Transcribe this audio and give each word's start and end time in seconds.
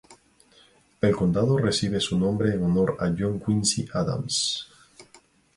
El 0.99 1.15
condado 1.15 1.59
recibe 1.59 1.99
su 1.99 2.17
nombre 2.17 2.55
en 2.55 2.63
honor 2.63 2.97
a 2.99 3.09
John 3.15 3.39
Quincy 3.39 3.87
Adams. 3.93 4.67